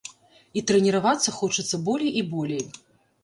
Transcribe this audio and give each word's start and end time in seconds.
І 0.59 0.63
трэніравацца 0.69 1.35
хочацца 1.39 1.81
болей 1.89 2.11
і 2.21 2.23
болей. 2.33 2.65